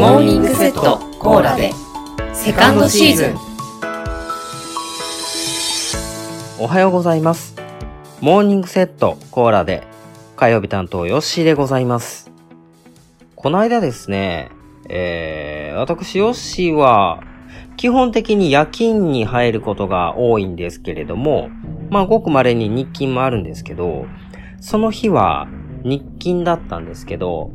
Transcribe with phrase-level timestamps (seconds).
[0.00, 1.72] モーニングセットコーラで
[2.32, 3.36] セカンドシーズン
[6.58, 7.54] おはようございます。
[8.22, 9.82] モーニングセットコーラで
[10.36, 12.32] 火曜日担当ヨッシーでございます。
[13.36, 14.50] この間ですね、
[14.88, 17.22] えー、私ヨッシーは
[17.76, 21.50] 基本的に夜勤に入ることが多いんですけれども、
[21.90, 24.06] まあごく稀に日勤もあるんですけど、
[24.62, 25.46] その日は
[25.84, 27.50] 日勤だったんですけど、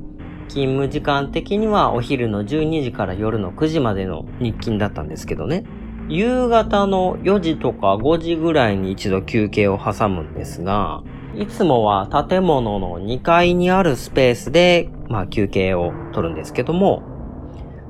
[0.48, 5.64] 勤務時間的にはお昼の12時から夜の9時までの日勤だったんですけどね。
[6.08, 11.04] 夕方の4時とか5時ぐらいに一度休憩を挟むんですが、
[11.36, 17.04] いつもは建物の2階にあるスペースで、まあ休憩を取るんですけども、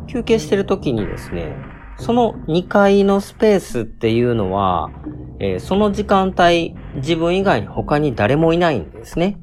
[0.08, 1.56] 休憩してる時にですね、
[1.98, 4.90] その2階のスペースっていうのは、
[5.40, 9.38] えーその時間帯、自分以外に他に誰もいないんですね。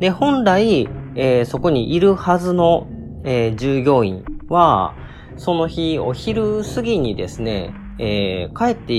[0.00, 2.86] で、本来、えーそこにいるはずの、
[3.24, 4.94] えー従業員は、
[5.36, 8.94] その日、お昼過ぎにですね、えー帰って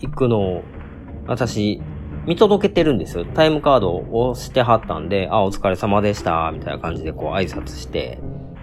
[0.00, 0.62] いくのを、
[1.26, 1.80] 私、
[2.26, 3.24] 見届けてるんですよ。
[3.24, 8.18] タイムカードを押してはったんで、あ、お疲れ様でした、みたいな感じでこう挨拶して、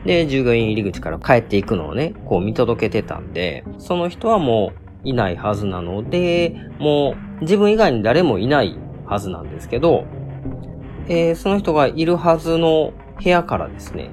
[0.05, 4.71] で、従業員入り口から帰っていくのをね、こう見届けてたんで、その人はも
[5.03, 10.05] ういないはずなので、もう自分以外に誰もいないはずなんですけど、
[11.09, 14.11] えーその人がいるはずの部屋からですね、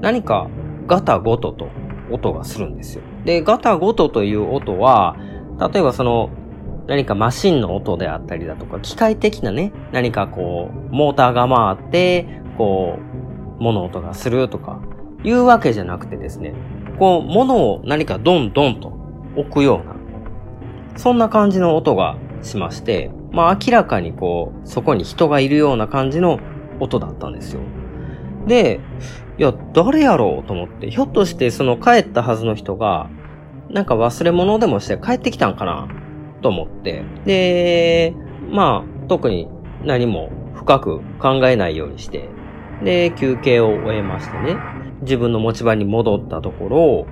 [0.00, 0.48] 何か
[0.86, 1.68] ガタゴトと
[2.10, 3.02] 音がするんですよ。
[3.24, 5.16] で、ガタゴトという音は、
[5.72, 6.30] 例えばその、
[6.86, 12.98] 何かマシンの音であったりだとか、機械的なね、何かこう、モーターが回って、こ
[13.58, 14.82] う、物音がするとか、
[15.24, 16.54] いうわけじゃなくてですね、
[16.98, 18.92] こう、物を何かドンドンと
[19.36, 19.96] 置くような、
[20.98, 26.38] そんな感じの音がしまして、まあ明らかにこう、そこに人がいるような感じの
[26.80, 27.60] 音だったんですよ。
[28.46, 28.80] で、
[29.38, 33.10] いや、誰やろうと思って、ひょっとしてその帰ったはずの人が、
[33.70, 35.88] なんか忘れ物でもして帰ってきたんかな
[36.42, 37.02] と思って。
[37.24, 38.14] で、
[38.50, 39.48] まあ、特に
[39.82, 42.28] 何も深く考えないようにして、
[42.84, 44.56] で、休憩を終えましてね、
[45.02, 47.06] 自分の持ち場に戻ったところ、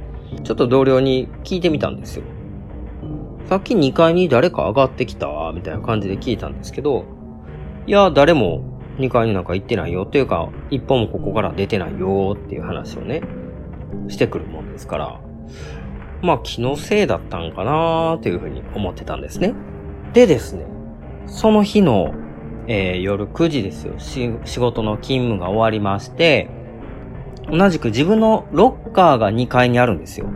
[0.44, 2.24] ちょっと同僚に聞いてみたんですよ。
[3.48, 7.04] さっき2階に誰か上がってきたみたいな感じで聞いたんですけど、
[7.86, 13.22] いや、誰も2階になんか行ってないよっていうか、一歩もここから出てないよっていう話をね、
[14.08, 15.20] してくるもんですから、
[16.22, 19.54] まあ気のせいだったんかなーっていうふうに思ってたんですね。
[20.12, 20.66] でですね、
[21.26, 22.14] その日の、
[22.68, 23.94] えー夜9時ですよ。
[23.98, 26.48] 仕事の勤務が終わりまして、
[27.50, 30.28] 同じく自分のロッカーが2階にあるんですよ。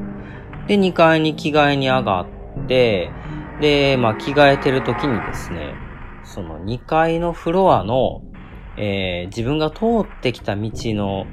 [0.66, 2.36] で、2階に着替えに上がって
[2.66, 3.10] て、
[3.60, 5.75] で、まあ着替えてる時にですね、
[6.25, 8.22] その2階のフロアの、
[8.77, 11.27] えー自分が通ってきた道の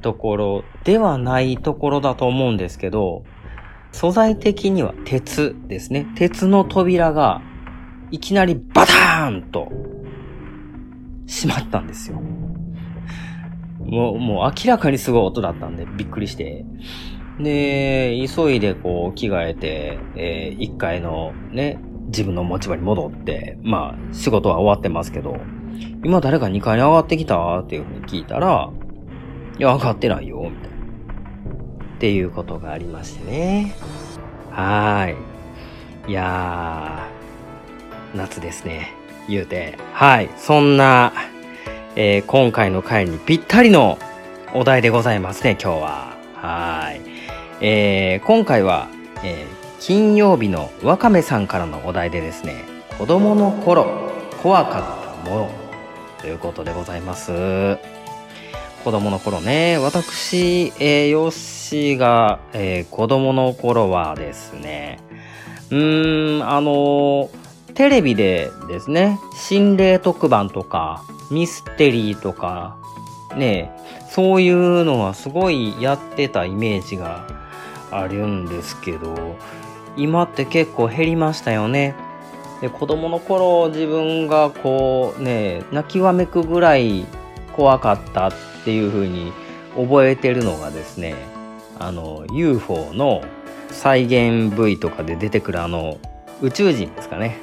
[0.00, 3.24] ところではないところだと思うんですけど、
[3.92, 6.06] 素材的には鉄ですね。
[6.14, 7.42] 鉄の扉が
[8.10, 9.68] いきなりバターンと
[11.26, 12.20] 閉まったんですよ。
[13.80, 16.64] もう、もう明らかにすごい音だったんでびっくりして。
[17.38, 25.36] で、急いでこう着替えて、え1階のね、自分の持ち場に戻って、まあ仕事は終わってますけど、
[26.04, 28.70] 今誰か2階に上がってきたっていうふうに聞いたら、
[29.58, 30.76] いや、上がってないよ、みたいな。
[30.76, 33.74] っていうことがありましてね。
[34.50, 36.10] はーい。
[36.10, 38.92] いやー、夏ですね。
[39.28, 39.76] 言うて。
[39.92, 40.30] はい。
[40.36, 41.12] そんな、
[41.96, 43.98] えー今回の回にぴったりの
[44.54, 46.16] お題でございますね、今日は。
[46.36, 46.77] はーい。
[47.60, 48.88] えー今回は、
[49.24, 52.64] えー金曜日のわかめさんからのお題でですね、
[52.98, 54.10] 子供の頃、
[54.42, 54.80] 怖か
[55.22, 55.50] ったもの、
[56.20, 57.78] ということでございます。
[58.82, 64.98] 子供の頃ね、私、えー、ヨッシーが、えー子供の頃はですね、
[65.70, 67.28] うーん、あのー
[67.74, 72.76] テレビでですね、心霊特番とか、ミステリーとか、
[73.36, 73.70] ね、
[74.18, 77.24] そういうのはすごいやってたイメージが
[77.92, 79.14] あるんですけど、
[79.96, 81.94] 今って結構減りましたよね。
[82.60, 87.06] で、子供の頃自分がこうね、泣きわめくぐらい
[87.52, 88.32] 怖かったっ
[88.64, 89.32] ていう風に
[89.76, 91.14] 覚えてるのがですね、
[91.78, 93.22] あの、UFO の
[93.70, 95.96] 再現 V とかで出てくるあの、
[96.42, 97.38] 宇宙人ですかね。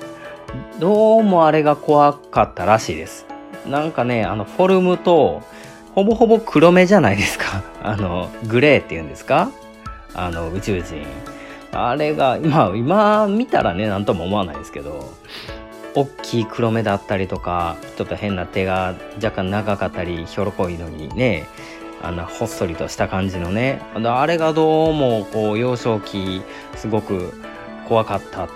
[0.81, 3.25] どうもあれが怖かったらしいです。
[3.65, 5.41] なんかね、あの、フォルムと、
[5.95, 7.63] ほぼほぼ黒目じゃないですか。
[7.81, 9.49] あの、グレーっていうんですか？
[10.13, 11.05] あの、宇宙人。
[11.71, 15.13] あれが、今、今見たらね、なんとも思わないですけど、
[15.93, 18.93] 大きい黒目だったりとか、ちょっと変な手が
[19.23, 21.45] 若干長かったり、ひょろこいのにね、
[22.03, 23.81] あんなほっそりとした感じのね。
[23.95, 26.41] あれがどうも、こう、幼少期、
[26.75, 27.33] すごく
[27.87, 28.49] 怖かったっ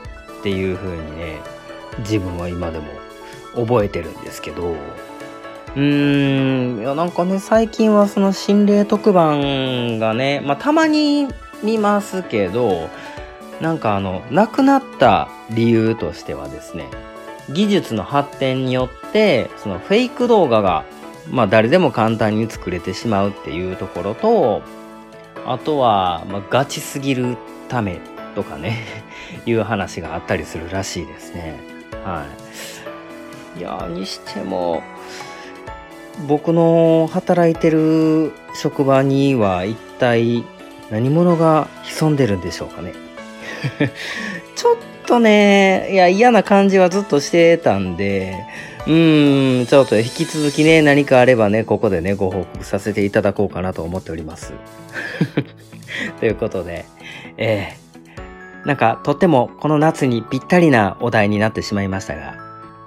[0.44, 1.38] ていう風にね、
[2.00, 2.86] 自分は今でも
[3.56, 4.76] 覚えてるんですけど、
[5.76, 11.28] うーん、いやなんかね、最近はその心霊特番がね、まあたまに
[11.64, 12.90] 見ますけど、
[13.62, 16.90] なんかあの、亡くなった理由としてはですね、
[17.50, 20.86] 技術の発展によって、そのフェイク動画が
[21.32, 24.62] まあ誰でも簡単に作れてしまうっていうところと、
[25.46, 27.38] あとは、まあ、ガチすぎる
[27.70, 28.00] ため
[28.36, 29.04] とかね
[29.46, 31.60] いう話があったりするらしいですね。
[32.04, 32.26] は
[33.56, 33.60] い。
[33.60, 34.82] いやにしても、
[36.30, 40.46] 僕の働いてる職場には一体
[40.92, 42.94] 何者が潜んでるんでしょうかね。
[44.56, 44.76] ちょっ
[45.08, 48.36] とね、いや嫌な感じはずっとしてたんで、
[48.86, 54.54] うん、ちょっと引き続きね、何かあればね、ここでね、ご報告させていただこうかなと思っております。
[56.22, 56.86] ということで、
[57.38, 62.36] えー、なんかとってもこの夏にぴったりなお題になってしまいましたが、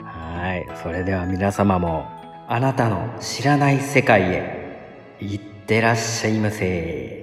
[0.05, 7.22] はい、それでは皆様も、あなたの知らない世界へ、行ってらっしゃいませ。